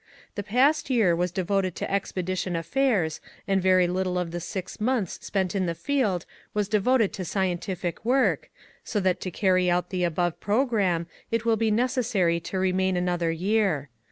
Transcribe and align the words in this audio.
The 0.33 0.41
past, 0.41 0.89
year 0.89 1.15
was 1.15 1.29
devoted 1.31 1.75
to 1.75 1.91
expedition 1.91 2.55
affairs 2.55 3.21
and 3.47 3.61
very 3.61 3.85
little 3.87 4.17
of 4.17 4.31
the 4.31 4.39
six 4.39 4.79
months 4.81 5.23
spent 5.23 5.53
in 5.53 5.67
the 5.67 5.75
field 5.75 6.25
was 6.55 6.67
devoted 6.67 7.13
to 7.13 7.23
scientific 7.23 8.03
work, 8.03 8.49
so 8.83 8.99
that 8.99 9.21
to 9.21 9.29
carry 9.29 9.69
out 9.69 9.91
the 9.91 10.03
above 10.03 10.39
program 10.39 11.05
it 11.29 11.45
will 11.45 11.55
be 11.55 11.69
necessary 11.69 12.39
to 12.39 12.57
remain 12.57 12.97
another 12.97 13.29
year. 13.29 13.89